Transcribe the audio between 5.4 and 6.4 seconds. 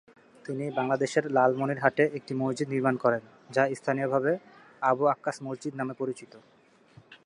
মসজিদ নামে পরিচিত।